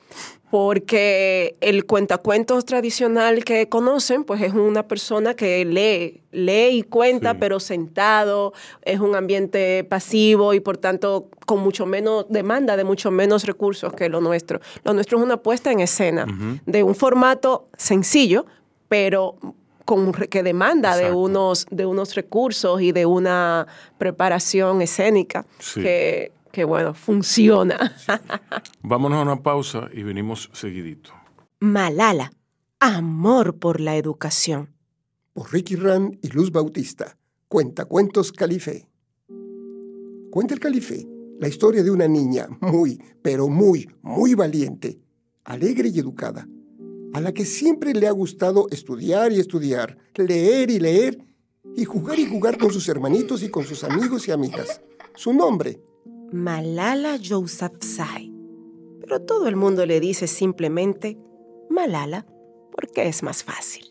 [0.50, 7.32] Porque el cuentacuentos tradicional que conocen, pues es una persona que lee, lee y cuenta,
[7.32, 7.36] Sí.
[7.38, 13.12] pero sentado, es un ambiente pasivo y por tanto con mucho menos demanda de mucho
[13.12, 14.60] menos recursos que lo nuestro.
[14.82, 16.26] Lo nuestro es una puesta en escena
[16.66, 18.44] de un formato sencillo,
[18.88, 19.36] pero
[19.84, 25.80] con, que demanda de unos, de unos recursos y de una preparación escénica Sí.
[25.80, 27.96] que, que, bueno, funciona.
[28.82, 31.10] Vámonos a una pausa y venimos seguidito.
[31.60, 32.32] Malala,
[32.78, 34.74] amor por la educación.
[35.32, 37.16] por Ricky Ran y Luz Bautista.
[37.48, 38.88] Cuenta cuentos Calife.
[40.30, 41.06] Cuenta el Calife
[41.40, 45.00] la historia de una niña muy, pero muy, muy valiente,
[45.44, 46.46] alegre y educada,
[47.14, 51.24] a la que siempre le ha gustado estudiar y estudiar, leer y leer,
[51.74, 54.82] y jugar y jugar con sus hermanitos y con sus amigos y amigas.
[55.14, 55.80] Su nombre,
[56.32, 58.32] Malala Yousafzai.
[59.00, 61.18] Pero todo el mundo le dice simplemente
[61.68, 62.26] Malala
[62.70, 63.86] porque es más fácil.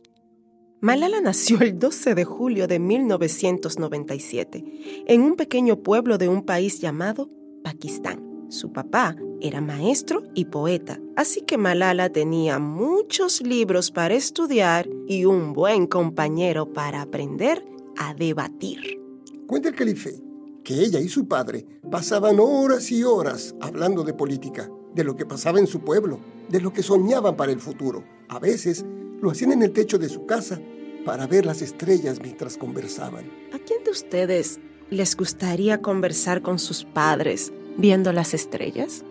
[0.80, 6.80] Malala nació el 12 de julio de 1997 en un pequeño pueblo de un país
[6.80, 7.30] llamado
[7.64, 8.48] Pakistán.
[8.48, 15.26] Su papá era maestro y poeta, así que Malala tenía muchos libros para estudiar y
[15.26, 17.66] un buen compañero para aprender
[17.98, 18.98] a debatir.
[19.46, 20.29] cuenta el Calife
[20.70, 25.26] que ella y su padre pasaban horas y horas hablando de política, de lo que
[25.26, 28.04] pasaba en su pueblo, de lo que soñaban para el futuro.
[28.28, 28.86] A veces
[29.20, 30.62] lo hacían en el techo de su casa
[31.08, 33.26] para ver las estrellas mientras conversaban.
[33.52, 34.60] ¿A quién de ustedes
[34.92, 39.04] les gustaría conversar con sus padres viendo las estrellas?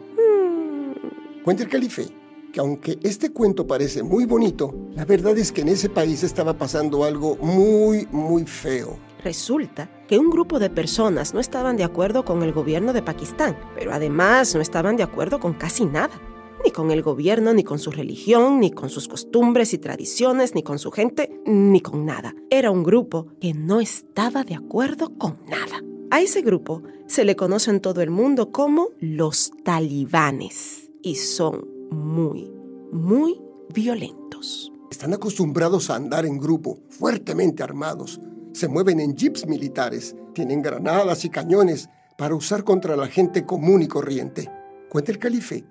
[1.42, 2.06] Cuenta el Calife
[2.52, 6.56] que aunque este cuento parece muy bonito, la verdad es que en ese país estaba
[6.56, 8.96] pasando algo muy, muy feo.
[9.24, 13.56] Resulta que un grupo de personas no estaban de acuerdo con el gobierno de Pakistán,
[13.76, 16.20] pero además no estaban de acuerdo con casi nada.
[16.64, 20.64] Ni con el gobierno, ni con su religión, ni con sus costumbres y tradiciones, ni
[20.64, 22.34] con su gente, ni con nada.
[22.50, 25.84] Era un grupo que no estaba de acuerdo con nada.
[26.10, 31.68] A ese grupo se le conoce en todo el mundo como los talibanes y son
[31.90, 32.50] muy,
[32.90, 33.40] muy
[33.72, 34.72] violentos.
[34.90, 38.20] Están acostumbrados a andar en grupo, fuertemente armados.
[38.58, 43.82] Se mueven en jeeps militares, tienen granadas y cañones para usar contra la gente común
[43.82, 44.50] y corriente.
[44.88, 45.64] Cuenta el calife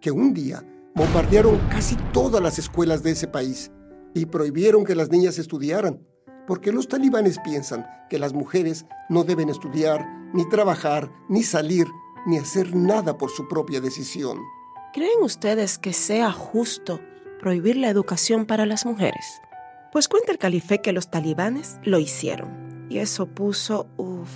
[0.00, 3.70] que un día bombardearon casi todas las escuelas de ese país
[4.14, 6.00] y prohibieron que las niñas estudiaran,
[6.46, 11.88] porque los talibanes piensan que las mujeres no deben estudiar, ni trabajar, ni salir,
[12.26, 14.38] ni hacer nada por su propia decisión.
[14.94, 17.00] ¿Creen ustedes que sea justo
[17.38, 19.42] prohibir la educación para las mujeres?
[19.92, 22.86] Pues cuenta el calife que los talibanes lo hicieron.
[22.88, 24.30] Y eso puso, uff,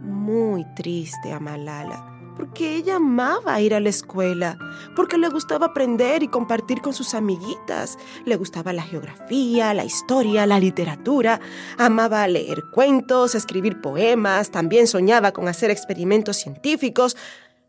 [0.00, 4.56] muy triste a Malala porque ella amaba ir a la escuela,
[4.96, 7.98] porque le gustaba aprender y compartir con sus amiguitas.
[8.24, 11.38] Le gustaba la geografía, la historia, la literatura.
[11.76, 17.14] Amaba leer cuentos, escribir poemas, también soñaba con hacer experimentos científicos.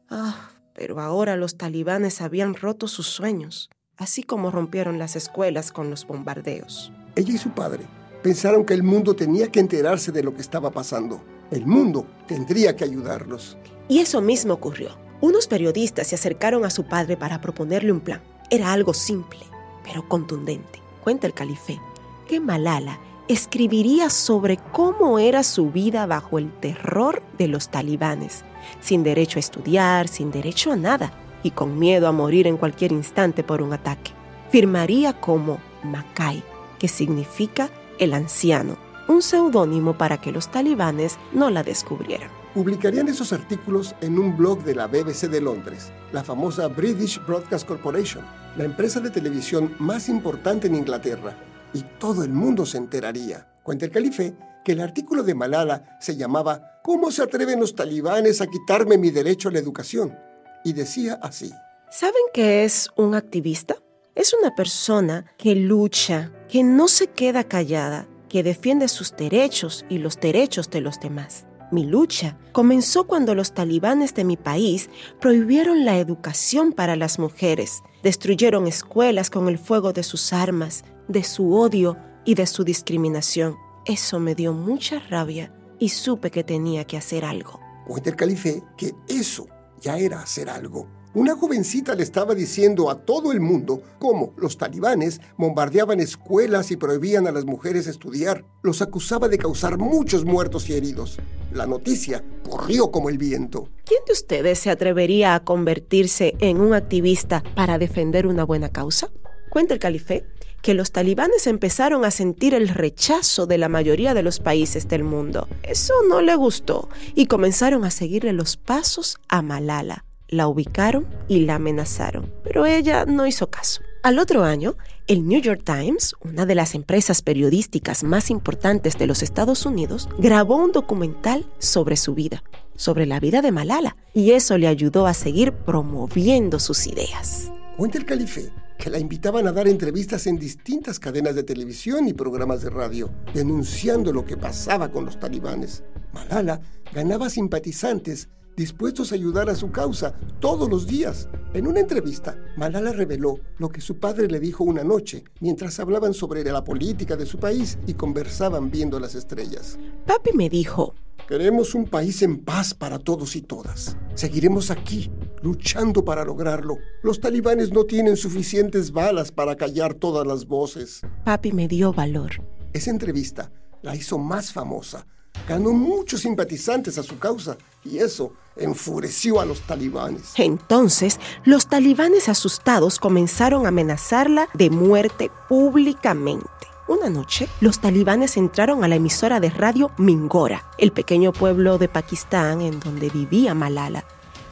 [0.09, 3.69] Ah, pero ahora los talibanes habían roto sus sueños,
[4.01, 6.91] así como rompieron las escuelas con los bombardeos.
[7.15, 7.83] Ella y su padre
[8.23, 11.21] pensaron que el mundo tenía que enterarse de lo que estaba pasando.
[11.51, 13.57] El mundo tendría que ayudarlos.
[13.87, 14.97] Y eso mismo ocurrió.
[15.21, 18.21] Unos periodistas se acercaron a su padre para proponerle un plan.
[18.49, 19.41] Era algo simple,
[19.83, 20.81] pero contundente.
[21.03, 21.79] Cuenta el calife
[22.27, 28.45] que Malala escribiría sobre cómo era su vida bajo el terror de los talibanes,
[28.81, 32.91] sin derecho a estudiar, sin derecho a nada y con miedo a morir en cualquier
[32.91, 34.11] instante por un ataque.
[34.49, 36.43] Firmaría como Makai,
[36.79, 38.77] que significa el anciano,
[39.07, 42.29] un seudónimo para que los talibanes no la descubrieran.
[42.53, 47.65] Publicarían esos artículos en un blog de la BBC de Londres, la famosa British Broadcast
[47.65, 48.25] Corporation,
[48.57, 51.37] la empresa de televisión más importante en Inglaterra,
[51.73, 53.47] y todo el mundo se enteraría.
[53.63, 58.41] Cuenta el calife que el artículo de Malala se llamaba ¿Cómo se atreven los talibanes
[58.41, 60.17] a quitarme mi derecho a la educación?
[60.63, 61.51] Y decía así.
[61.89, 63.75] ¿Saben qué es un activista?
[64.15, 69.97] Es una persona que lucha, que no se queda callada, que defiende sus derechos y
[69.97, 71.45] los derechos de los demás.
[71.71, 74.89] Mi lucha comenzó cuando los talibanes de mi país
[75.21, 81.23] prohibieron la educación para las mujeres, destruyeron escuelas con el fuego de sus armas, de
[81.23, 83.55] su odio y de su discriminación.
[83.85, 87.59] Eso me dio mucha rabia y supe que tenía que hacer algo.
[87.87, 89.47] Cuenta el calife que eso
[89.81, 90.87] ya era hacer algo.
[91.13, 96.77] Una jovencita le estaba diciendo a todo el mundo cómo los talibanes bombardeaban escuelas y
[96.77, 98.45] prohibían a las mujeres estudiar.
[98.61, 101.19] Los acusaba de causar muchos muertos y heridos.
[101.51, 103.67] La noticia corrió como el viento.
[103.83, 109.11] ¿Quién de ustedes se atrevería a convertirse en un activista para defender una buena causa?
[109.49, 110.23] Cuenta el calife
[110.61, 115.03] que los talibanes empezaron a sentir el rechazo de la mayoría de los países del
[115.03, 115.47] mundo.
[115.63, 121.41] Eso no le gustó y comenzaron a seguirle los pasos a Malala la ubicaron y
[121.41, 123.81] la amenazaron, pero ella no hizo caso.
[124.01, 129.05] Al otro año, el New York Times, una de las empresas periodísticas más importantes de
[129.05, 132.43] los Estados Unidos, grabó un documental sobre su vida,
[132.75, 137.51] sobre la vida de Malala, y eso le ayudó a seguir promoviendo sus ideas.
[137.77, 138.49] Cuenta el calife
[138.81, 143.11] que la invitaban a dar entrevistas en distintas cadenas de televisión y programas de radio,
[143.31, 145.83] denunciando lo que pasaba con los talibanes.
[146.13, 151.29] Malala ganaba simpatizantes dispuestos a ayudar a su causa todos los días.
[151.53, 156.13] En una entrevista, Malala reveló lo que su padre le dijo una noche mientras hablaban
[156.13, 159.77] sobre la política de su país y conversaban viendo las estrellas.
[160.05, 160.95] Papi me dijo,
[161.27, 163.95] Queremos un país en paz para todos y todas.
[164.15, 165.11] Seguiremos aquí,
[165.41, 166.77] luchando para lograrlo.
[167.03, 171.01] Los talibanes no tienen suficientes balas para callar todas las voces.
[171.23, 172.43] Papi me dio valor.
[172.73, 175.05] Esa entrevista la hizo más famosa
[175.47, 180.33] ganó muchos simpatizantes a su causa y eso enfureció a los talibanes.
[180.35, 186.49] Entonces, los talibanes asustados comenzaron a amenazarla de muerte públicamente.
[186.87, 191.87] Una noche, los talibanes entraron a la emisora de radio Mingora, el pequeño pueblo de
[191.87, 194.03] Pakistán en donde vivía Malala.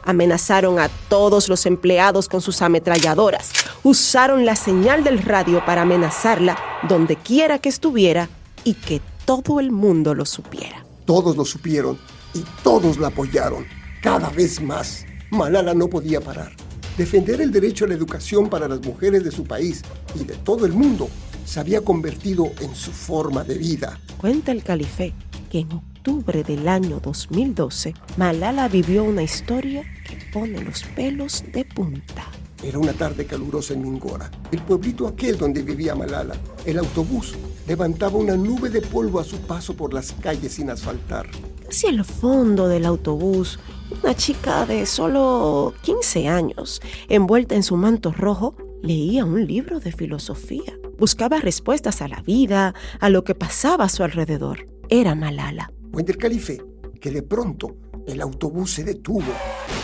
[0.05, 3.51] Amenazaron a todos los empleados con sus ametralladoras.
[3.83, 6.57] Usaron la señal del radio para amenazarla
[6.87, 8.29] donde quiera que estuviera
[8.63, 10.85] y que todo el mundo lo supiera.
[11.05, 11.97] Todos lo supieron
[12.33, 13.65] y todos la apoyaron,
[14.01, 15.05] cada vez más.
[15.29, 16.51] Malala no podía parar.
[16.97, 19.81] Defender el derecho a la educación para las mujeres de su país
[20.15, 21.09] y de todo el mundo
[21.45, 23.99] se había convertido en su forma de vida.
[24.17, 25.13] Cuenta el calife
[25.49, 31.65] que en octubre del año 2012, Malala vivió una historia que pone los pelos de
[31.65, 32.27] punta.
[32.61, 36.35] Era una tarde calurosa en Mingora, el pueblito aquel donde vivía Malala.
[36.65, 37.35] El autobús
[37.67, 41.29] levantaba una nube de polvo a su paso por las calles sin asfaltar.
[41.69, 43.59] Casi al fondo del autobús,
[44.01, 49.91] una chica de solo 15 años, envuelta en su manto rojo, leía un libro de
[49.91, 50.79] filosofía.
[50.97, 54.67] buscaba respuestas a la vida, a lo que pasaba a su alrededor.
[54.89, 55.71] Era Malala.
[55.95, 56.59] El calife
[56.99, 57.77] que de pronto
[58.07, 59.31] el autobús se detuvo,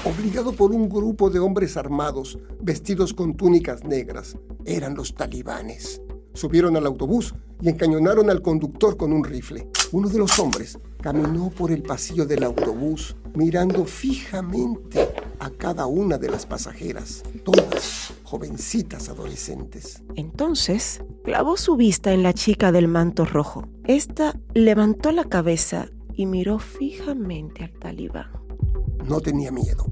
[0.05, 4.35] obligado por un grupo de hombres armados, vestidos con túnicas negras.
[4.65, 6.01] Eran los talibanes.
[6.33, 9.69] Subieron al autobús y encañonaron al conductor con un rifle.
[9.91, 16.17] Uno de los hombres caminó por el pasillo del autobús mirando fijamente a cada una
[16.17, 20.01] de las pasajeras, todas jovencitas adolescentes.
[20.15, 23.67] Entonces, clavó su vista en la chica del manto rojo.
[23.83, 28.31] Esta levantó la cabeza y miró fijamente al talibán.
[29.07, 29.85] No tenía miedo,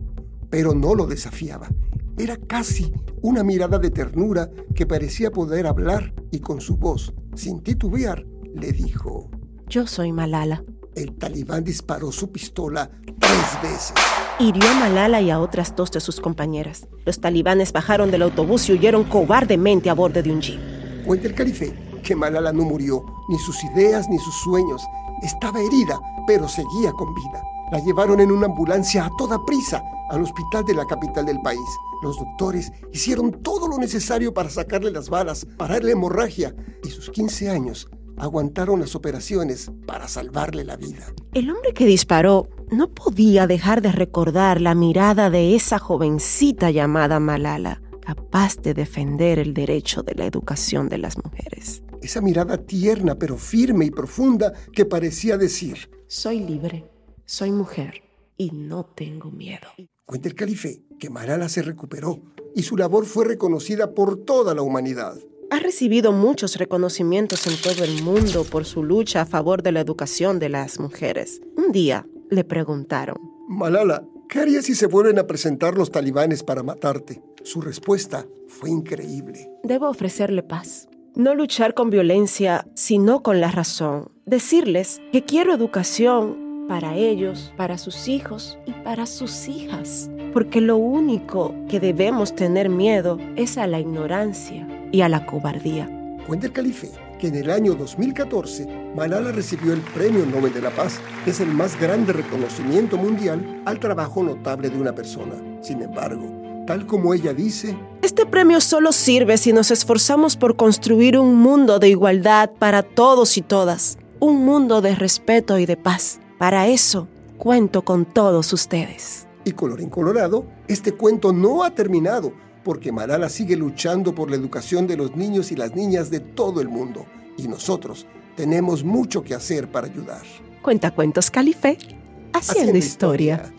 [0.50, 1.70] pero no lo desafiaba.
[2.18, 7.62] Era casi una mirada de ternura que parecía poder hablar y con su voz, sin
[7.62, 9.30] titubear, le dijo,
[9.68, 10.64] Yo soy Malala.
[10.96, 13.94] El talibán disparó su pistola tres veces.
[14.40, 16.88] Hirió a Malala y a otras dos de sus compañeras.
[17.06, 20.60] Los talibanes bajaron del autobús y huyeron cobardemente a bordo de un jeep.
[21.04, 24.84] Cuenta el calife que Malala no murió, ni sus ideas ni sus sueños.
[25.24, 27.42] Estaba herida, pero seguía con vida.
[27.72, 31.60] La llevaron en una ambulancia a toda prisa al hospital de la capital del país.
[32.04, 37.10] Los doctores hicieron todo lo necesario para sacarle las balas, parar la hemorragia y sus
[37.10, 41.14] 15 años aguantaron las operaciones para salvarle la vida.
[41.34, 47.20] El hombre que disparó no podía dejar de recordar la mirada de esa jovencita llamada
[47.20, 51.84] Malala, capaz de defender el derecho de la educación de las mujeres.
[52.02, 56.90] Esa mirada tierna pero firme y profunda que parecía decir, Soy libre,
[57.26, 58.04] soy mujer
[58.38, 59.68] y no tengo miedo.
[60.06, 62.22] Cuenta el calife que Malala se recuperó
[62.56, 65.16] y su labor fue reconocida por toda la humanidad.
[65.50, 69.82] Ha recibido muchos reconocimientos en todo el mundo por su lucha a favor de la
[69.82, 71.42] educación de las mujeres.
[71.56, 76.64] Un día le preguntaron, Malala, ¿qué harías si se vuelven a presentar los talibanes para
[76.64, 77.22] matarte?
[77.44, 79.50] Su respuesta fue increíble.
[79.64, 80.88] Debo ofrecerle paz.
[81.16, 84.12] No luchar con violencia, sino con la razón.
[84.26, 90.10] Decirles que quiero educación para ellos, para sus hijos y para sus hijas.
[90.32, 95.90] Porque lo único que debemos tener miedo es a la ignorancia y a la cobardía.
[96.26, 100.70] Cuenta el calife que en el año 2014 Malala recibió el Premio Nobel de la
[100.70, 105.34] Paz, que es el más grande reconocimiento mundial al trabajo notable de una persona.
[105.62, 106.32] Sin embargo,
[106.68, 111.80] tal como ella dice, Este premio solo sirve si nos esforzamos por construir un mundo
[111.80, 116.20] de igualdad para todos y todas, un mundo de respeto y de paz.
[116.38, 119.28] Para eso, cuento con todos ustedes.
[119.46, 122.32] y colorín colorado, este cuento no ha terminado,
[122.64, 126.62] porque Malala sigue luchando por la educación de los niños y las niñas de todo
[126.62, 127.06] el mundo,
[127.38, 130.24] y nosotros tenemos mucho que hacer para ayudar.
[130.62, 133.54] Cuenta cuentos Calife, haciendo, Haciendo historia.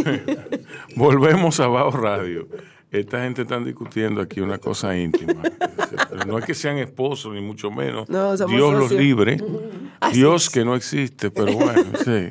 [0.96, 2.48] Volvemos a Bao Radio.
[2.90, 5.42] Esta gente está discutiendo aquí una cosa íntima.
[6.10, 8.08] Pero no es que sean esposos, ni mucho menos.
[8.08, 9.38] No, somos Dios los libre.
[10.00, 12.28] Así Dios que no existe, pero bueno, sí.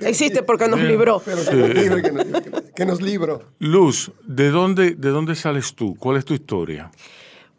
[0.00, 1.20] Existe porque nos libró.
[1.24, 2.26] Pero que nos libre, que nos,
[2.74, 3.42] que nos libro.
[3.58, 5.96] Luz, ¿de dónde, ¿de dónde sales tú?
[5.96, 6.90] ¿Cuál es tu historia?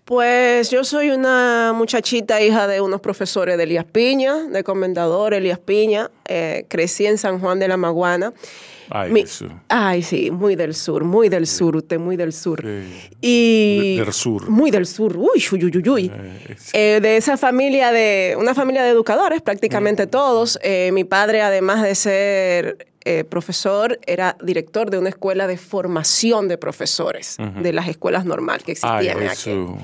[0.06, 5.60] Pues yo soy una muchachita hija de unos profesores de Elías Piña, de Comendador Elías
[5.60, 6.12] Piña.
[6.28, 8.34] Eh, crecí en San Juan de la Maguana.
[8.94, 9.52] Ay, Mi- Jesús.
[9.70, 12.64] Ay, sí, muy del sur, muy del sur, usted muy del sur.
[13.22, 14.50] Y De- del sur.
[14.50, 16.12] Muy del sur, uy, uy, uy, uy, uy.
[16.74, 20.60] Eh, de esa familia de, una familia de educadores, prácticamente todos.
[20.62, 26.48] Eh, mi padre, además de ser eh, profesor, era director de una escuela de formación
[26.48, 29.02] de profesores, de las escuelas normales que existían.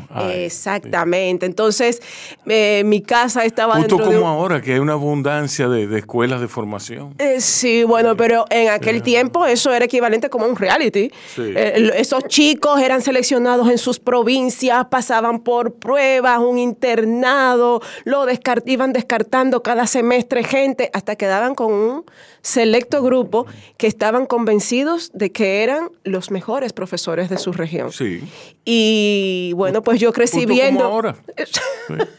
[0.09, 1.45] Ay, Exactamente.
[1.45, 2.01] Entonces,
[2.45, 5.99] eh, mi casa estaba Justo como de un- ahora, que hay una abundancia de, de
[5.99, 7.13] escuelas de formación.
[7.17, 11.11] Eh, sí, bueno, pero en aquel tiempo eso era equivalente como a un reality.
[11.37, 18.63] Eh, esos chicos eran seleccionados en sus provincias, pasaban por pruebas, un internado, lo descart-
[18.65, 22.05] iban descartando cada semestre gente hasta que daban con un
[22.41, 23.45] selecto grupo
[23.77, 27.91] que estaban convencidos de que eran los mejores profesores de su región.
[27.91, 28.21] Sí.
[28.65, 30.83] Y bueno, pues yo crecí Justo como viendo...
[30.83, 31.15] ahora.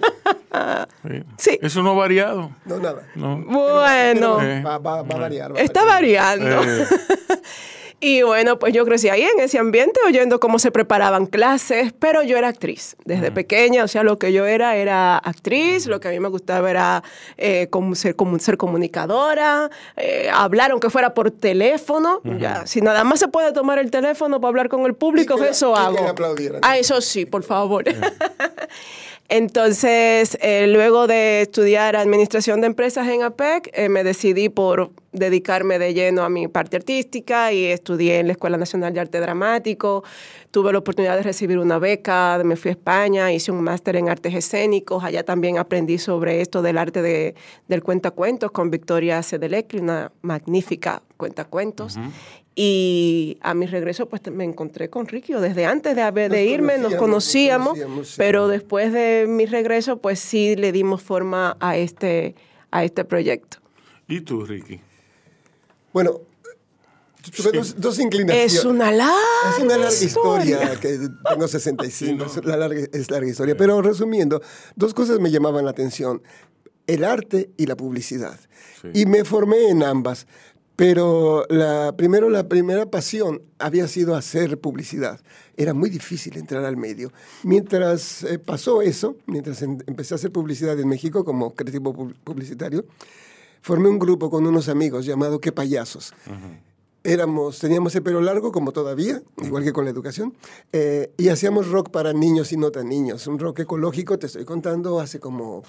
[1.37, 1.59] Sí.
[1.62, 2.51] Eso no ha variado.
[2.64, 3.03] No, nada.
[3.14, 3.37] No.
[3.44, 4.42] Bueno.
[4.42, 4.62] Eh.
[4.62, 5.55] Va, va- va a variar.
[5.55, 6.62] va Está variando.
[6.64, 6.87] Eh.
[8.00, 12.22] Y bueno, pues yo crecí ahí en ese ambiente oyendo cómo se preparaban clases, pero
[12.22, 16.06] yo era actriz desde pequeña, o sea, lo que yo era era actriz, lo que
[16.06, 17.02] a mí me gustaba era
[17.38, 23.03] eh, como ser, como ser comunicadora, eh, hablar aunque fuera por teléfono, ya, si nada
[23.03, 25.74] más se puede tomar el teléfono para hablar con el público, Y que- eso y
[25.74, 25.94] que hago.
[26.05, 26.61] le aplaudieran.
[26.62, 27.82] Ah, eso sí, por favor.
[29.31, 35.79] Entonces, eh, luego de estudiar administración de empresas en APEC, eh, me decidí por dedicarme
[35.79, 40.03] de lleno a mi parte artística y estudié en la Escuela Nacional de Arte Dramático.
[40.51, 44.09] Tuve la oportunidad de recibir una beca, me fui a España, hice un máster en
[44.09, 45.05] artes escénicos.
[45.05, 47.35] Allá también aprendí sobre esto del arte de,
[47.68, 51.99] del cuentacuentos con Victoria Cedelecli, una magnífica cuentacuentos.
[52.61, 55.32] Y a mi regreso, pues me encontré con Ricky.
[55.34, 58.14] o Desde antes de, haber- de irme nos conocíamos, conocíamos, sí.
[58.18, 62.34] pero después de mi regreso, pues sí le dimos forma a este,
[62.72, 63.59] a este proyecto.
[64.09, 64.80] ¿Y tú, Ricky?
[65.92, 66.20] Bueno,
[67.36, 68.54] tuve dos, dos inclinaciones.
[68.54, 69.14] Es una larga
[69.56, 70.80] Es una larga historia, historia.
[70.80, 70.98] que
[71.30, 73.56] tengo 65, es, la larga, es larga historia.
[73.56, 74.42] Pero resumiendo,
[74.74, 76.22] dos cosas me llamaban la atención,
[76.88, 78.36] el arte y la publicidad.
[78.94, 80.26] Y me formé en ambas.
[80.79, 85.20] Pero la, primero, la primera pasión había sido hacer publicidad.
[85.57, 87.11] Era muy difícil entrar al medio.
[87.43, 92.14] Mientras eh, pasó eso, mientras em- empecé a hacer publicidad en México como creativo pu-
[92.22, 92.85] publicitario,
[93.61, 96.14] formé un grupo con unos amigos llamado Qué Payasos
[97.03, 100.35] éramos, teníamos el pelo largo, como todavía, igual que con la educación,
[100.72, 103.26] eh, y hacíamos rock para niños y no tan niños.
[103.26, 105.62] Un rock ecológico, te estoy contando, hace como,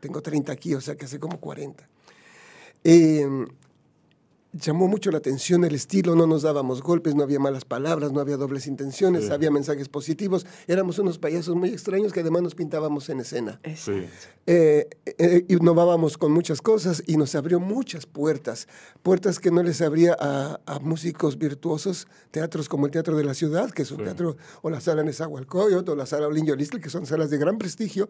[0.00, 1.86] tengo 30 aquí, o sea que hace como 40.
[2.84, 3.26] Eh,
[4.52, 8.20] llamó mucho la atención el estilo, no nos dábamos golpes, no había malas palabras, no
[8.20, 9.30] había dobles intenciones, Sí.
[9.30, 10.46] había mensajes positivos.
[10.66, 13.60] Éramos unos payasos muy extraños que además nos pintábamos en escena.
[13.76, 14.06] Sí.
[14.46, 18.68] Eh, eh, innovábamos con muchas cosas y nos abrió muchas puertas,
[19.02, 23.34] puertas que no les abría a, a músicos virtuosos, teatros como el Teatro de la
[23.34, 26.88] Ciudad, que es un teatro, o la Sala Nezahualcóyotl, o la Sala Olin Yolistli, que
[26.90, 28.08] son salas de gran prestigio,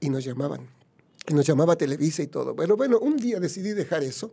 [0.00, 0.68] y nos llamaban.
[1.28, 2.54] Y nos llamaba Televisa y todo.
[2.54, 4.32] Pero bueno, un día decidí dejar eso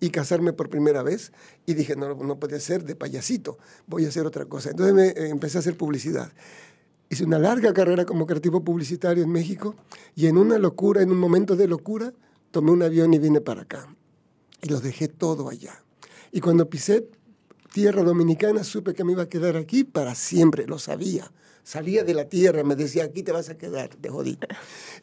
[0.00, 1.32] y casarme por primera vez
[1.66, 4.70] y dije, no, no puede ser de payasito, voy a hacer otra cosa.
[4.70, 6.32] Entonces me, eh, empecé a hacer publicidad.
[7.08, 9.74] Hice una larga carrera como creativo publicitario en México
[10.14, 12.12] y en una locura, en un momento de locura,
[12.50, 13.94] tomé un avión y vine para acá.
[14.62, 15.82] Y lo dejé todo allá.
[16.32, 17.08] Y cuando pisé
[17.72, 21.30] tierra dominicana, supe que me iba a quedar aquí para siempre, lo sabía.
[21.62, 24.38] Salía de la tierra, me decía, aquí te vas a quedar, te jodí.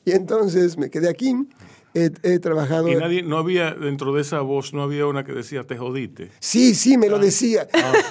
[0.06, 1.36] Y entonces me quedé aquí,
[1.98, 2.88] he, he trabajado...
[2.88, 6.30] Y nadie, no había, dentro de esa voz, no había una que decía, te jodiste.
[6.40, 7.68] Sí, sí, me lo decía.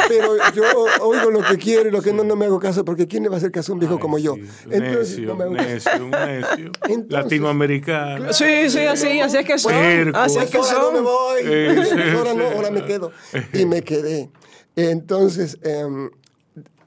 [0.09, 0.65] Pero yo
[1.03, 3.29] oigo lo que quiero y lo que no, no me hago caso, porque ¿quién le
[3.29, 4.35] va a hacer caso a un viejo como yo?
[4.71, 5.69] Entonces, necio, no me hago caso.
[5.69, 6.73] necio, un necio.
[7.09, 8.33] Latinoamericano.
[8.33, 9.73] Sí, sí, así, así es que son.
[9.73, 10.19] Puerco.
[10.19, 11.41] Así es que Ahora no me voy.
[11.45, 12.55] Eh, sí, ahora no, sí.
[12.57, 13.13] ahora me quedo.
[13.53, 14.31] Y me quedé.
[14.75, 16.11] Entonces, em,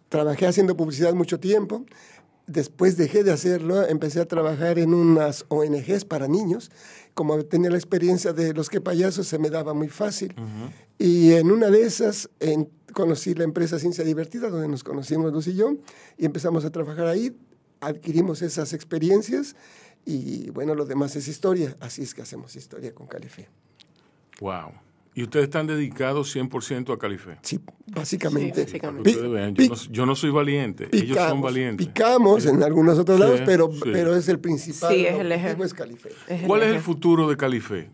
[0.10, 1.86] trabajé haciendo publicidad mucho tiempo.
[2.50, 6.72] Después dejé de hacerlo, empecé a trabajar en unas ONGs para niños.
[7.14, 10.34] Como tenía la experiencia de los que payasos, se me daba muy fácil.
[10.97, 15.45] Y en una de esas en- conocí la empresa Ciencia Divertida, donde nos conocimos Luz
[15.47, 15.76] y yo,
[16.18, 17.38] y empezamos a trabajar ahí.
[17.82, 19.56] Adquirimos esas experiencias
[20.06, 21.76] y bueno, lo demás es historia.
[21.80, 23.47] Así es que hacemos historia con Calife.
[24.41, 24.72] Wow.
[25.16, 27.38] ¿Y ustedes están dedicados 100% a Calife?
[27.41, 28.62] Sí, básicamente.
[28.62, 31.88] Ustedes vean, yo, no, yo no soy valiente, ellos son valientes.
[31.88, 33.80] Picamos en algunos otros Sí, lados, pero, sí.
[33.91, 34.93] pero es el principal.
[34.93, 35.64] Sí, es el objetivo eje.
[35.66, 36.10] es Calife.
[36.47, 37.89] ¿Cuál es el futuro de Calife?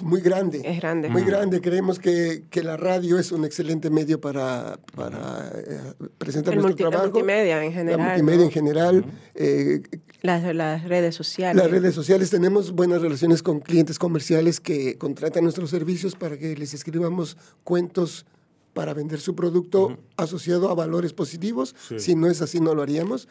[0.00, 0.62] Muy grande.
[0.64, 1.08] Es grande.
[1.10, 1.60] Muy grande.
[1.60, 5.78] Creemos que, que la radio es un excelente medio para, para eh,
[6.18, 7.10] presentar El nuestro multi- la trabajo.
[7.12, 8.44] multimedia en La general, multimedia ¿no?
[8.44, 9.04] en general.
[9.34, 9.82] eh,
[10.22, 11.62] Las, las redes sociales.
[11.62, 16.56] las redes sociales tenemos buenas relaciones con clientes comerciales que contratan nuestros servicios para que
[16.56, 18.24] les escribamos cuentos
[18.72, 21.76] para vender su producto asociado a valores positivos.
[21.88, 22.00] Sí.
[22.00, 23.28] Si no es así, no lo haríamos.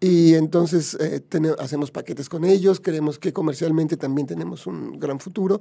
[0.00, 1.22] Y entonces eh,
[1.58, 2.78] hacemos paquetes con ellos.
[2.80, 5.60] Creemos que comercialmente también tenemos un gran futuro.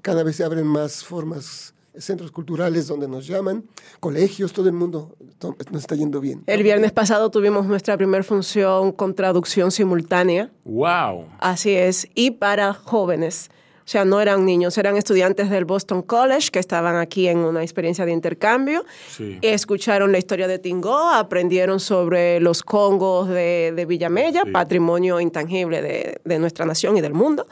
[0.00, 3.64] Cada vez se abren más formas, centros culturales donde nos llaman,
[4.00, 6.42] colegios, todo el mundo to- nos está yendo bien.
[6.46, 10.50] El viernes pasado tuvimos nuestra primera función con traducción simultánea.
[10.64, 11.26] ¡Wow!
[11.38, 12.08] Así es.
[12.14, 13.50] Y para jóvenes.
[13.84, 17.62] O sea, no eran niños, eran estudiantes del Boston College que estaban aquí en una
[17.62, 18.84] experiencia de intercambio.
[19.10, 19.38] Sí.
[19.42, 24.50] Escucharon la historia de Tingó, aprendieron sobre los congos de, de Villamella, Sí.
[24.52, 27.46] patrimonio intangible de, de nuestra nación y del mundo.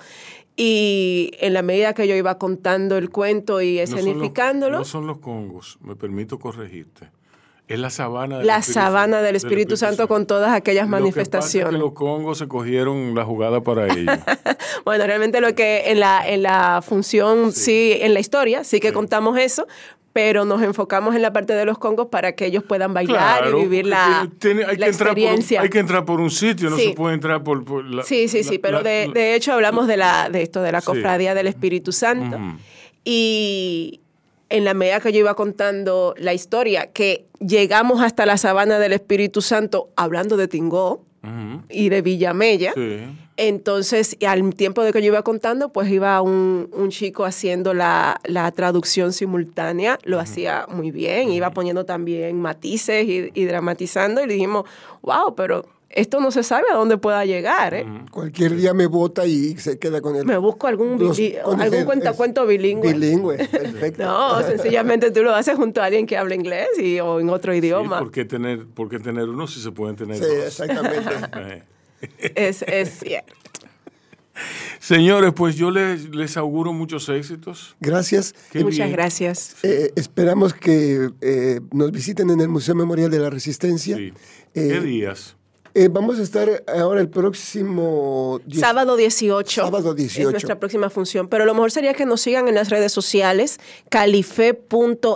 [0.57, 4.78] Y en la medida que yo iba contando el cuento y No son los- escenificándolo,
[4.78, 7.11] No son los congos, me permito corregirte.
[7.69, 10.89] Es la sabana del la Espíritu sabana Santo- del Espíritu Santo con todas aquellas Lo
[10.89, 11.71] que pasa es manifestaciones.
[11.73, 14.19] que los congos se cogieron la jugada para ellos.
[14.85, 17.97] Bueno, realmente lo que en la, en la función, sí.
[18.01, 19.67] en la historia, sí que contamos eso,
[20.13, 23.59] pero nos enfocamos en la parte de los congos para que ellos puedan bailar Claro,
[23.59, 25.61] y vivir la, tiene- hay, la que un, experiencia.
[25.63, 26.89] hay que entrar por un sitio, no Sí.
[26.89, 29.97] se puede entrar por, por la- Sí, sí, sí, pero de, de hecho hablamos de,
[29.97, 32.37] la, de esto, de la cofradía del Espíritu Santo.
[33.05, 34.01] Y
[34.53, 38.92] en la medida que yo iba contando la historia, que llegamos hasta la sabana del
[38.92, 41.03] Espíritu Santo hablando de Tingó
[41.70, 43.00] y de Villamella, Sí.
[43.38, 48.20] Entonces, al tiempo de que yo iba contando, pues iba un, un chico haciendo la,
[48.24, 54.26] la traducción simultánea, lo hacía muy bien, iba poniendo también matices y, y dramatizando, y
[54.26, 54.64] le dijimos,
[55.00, 55.64] wow, pero
[55.95, 57.74] esto no se sabe a dónde pueda llegar.
[57.74, 57.86] ¿eh?
[58.11, 60.24] Cualquier día me vota y se queda con él.
[60.24, 61.20] Me busco algún, Los-
[61.59, 62.93] algún cuentacuento bilingüe.
[62.93, 64.03] Bilingüe, perfecto.
[64.05, 67.53] No, sencillamente tú lo haces junto a alguien que habla inglés y, o en otro
[67.53, 67.99] Sí, idioma.
[67.99, 70.47] ¿por, qué tener, ¿Por qué tener uno si se pueden tener Sí, dos?
[70.47, 71.62] exactamente.
[72.34, 73.32] Es, es cierto.
[74.80, 77.76] Señores, pues yo les, les auguro muchos éxitos.
[77.80, 78.34] Gracias.
[78.51, 78.93] Qué Muchas bien.
[78.93, 79.57] gracias.
[79.62, 83.97] Eh, esperamos que eh, nos visiten en el Museo Memorial de la Resistencia.
[83.97, 84.12] Sí.
[84.55, 85.36] Eh, ¿Qué días?
[85.75, 88.41] Eh, vamos a estar ahora el próximo...
[88.53, 89.64] Sábado 18.
[89.64, 90.29] Sábado 18.
[90.29, 91.29] Es nuestra próxima función.
[91.29, 93.59] Pero lo mejor sería que nos sigan en las redes sociales,
[93.89, 95.14] calife.rd,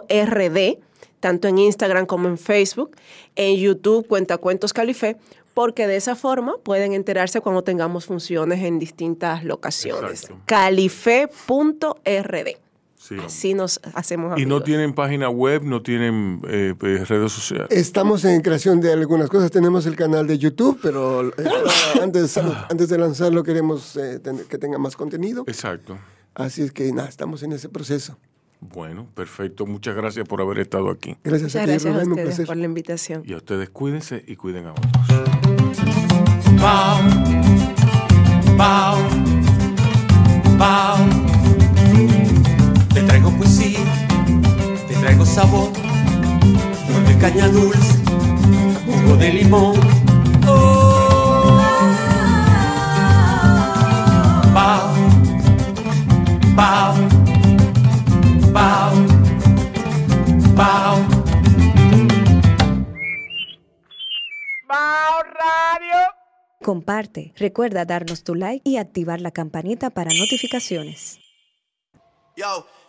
[1.20, 2.96] tanto en Instagram como en Facebook,
[3.36, 5.16] en YouTube, Cuentacuentos Calife,
[5.52, 10.28] porque de esa forma pueden enterarse cuando tengamos funciones en distintas locaciones.
[10.46, 11.86] Calife.rd.
[13.06, 13.16] Sí.
[13.24, 14.64] Así nos hacemos Y no amigos.
[14.64, 17.68] tienen página web, no tienen eh, eh, redes sociales.
[17.70, 19.52] Estamos en creación de algunas cosas.
[19.52, 21.32] Tenemos el canal de YouTube, pero eh,
[22.02, 25.44] antes, antes de lanzarlo queremos eh, que tenga más contenido.
[25.46, 25.96] Exacto.
[26.34, 28.18] Así es que nada, estamos en ese proceso.
[28.60, 29.66] Bueno, perfecto.
[29.66, 31.16] Muchas gracias por haber estado aquí.
[31.22, 33.22] Gracias Muchas a ti, gracias Rubén, ustedes por la invitación.
[33.24, 34.92] Y a ustedes cuídense y cuiden a otros.
[36.60, 36.98] Bao,
[38.56, 38.98] bao,
[40.58, 41.35] bao.
[43.36, 43.80] Traigo poesía,
[44.88, 47.98] te traigo sabor, flor de caña dulce,
[48.86, 49.78] jugo de limón.
[50.46, 51.60] Oh.
[54.54, 54.94] Bao,
[56.54, 56.94] bao,
[58.52, 58.94] bao,
[60.54, 60.96] bao.
[66.62, 71.20] Comparte, recuerda darnos tu like y activar la campanita para notificaciones.
[72.36, 72.66] Yo,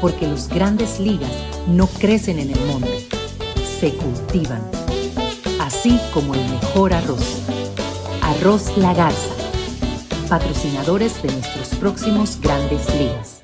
[0.00, 1.30] Porque los grandes ligas
[1.66, 3.08] no crecen en el monte,
[3.80, 4.62] se cultivan.
[5.60, 7.42] Así como el mejor arroz.
[8.22, 9.34] Arroz La Garza.
[10.28, 13.42] Patrocinadores de nuestros próximos grandes ligas.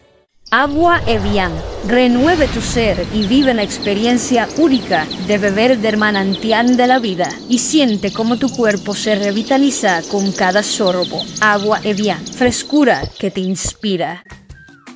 [0.51, 1.53] Agua Evian.
[1.89, 7.29] Renueve tu ser y vive la experiencia única de beber del manantial de la vida
[7.49, 11.25] y siente cómo tu cuerpo se revitaliza con cada sorbo.
[11.41, 12.25] Agua Evian.
[12.25, 14.23] Frescura que te inspira.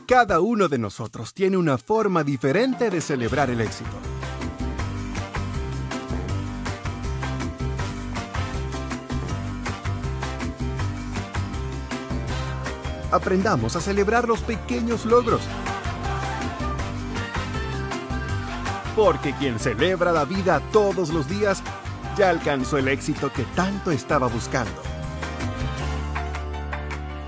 [0.09, 3.91] Cada uno de nosotros tiene una forma diferente de celebrar el éxito.
[13.13, 15.43] Aprendamos a celebrar los pequeños logros.
[18.97, 21.63] Porque quien celebra la vida todos los días
[22.17, 24.73] ya alcanzó el éxito que tanto estaba buscando.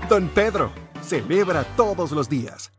[0.09, 0.71] Don Pedro,
[1.01, 2.71] celebra todos los días.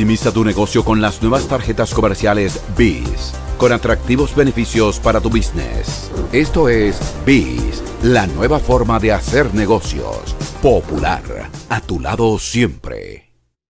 [0.00, 6.10] Maximiza tu negocio con las nuevas tarjetas comerciales BIS, con atractivos beneficios para tu business.
[6.32, 10.34] Esto es BIS, la nueva forma de hacer negocios.
[10.62, 13.29] Popular, a tu lado siempre.